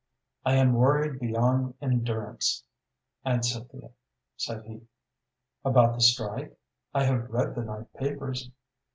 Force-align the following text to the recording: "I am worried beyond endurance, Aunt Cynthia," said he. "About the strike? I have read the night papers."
"I 0.43 0.55
am 0.55 0.73
worried 0.73 1.19
beyond 1.19 1.75
endurance, 1.79 2.63
Aunt 3.23 3.45
Cynthia," 3.45 3.91
said 4.35 4.63
he. 4.63 4.87
"About 5.63 5.93
the 5.93 6.01
strike? 6.01 6.57
I 6.91 7.03
have 7.03 7.29
read 7.29 7.53
the 7.53 7.61
night 7.65 7.93
papers." 7.93 8.49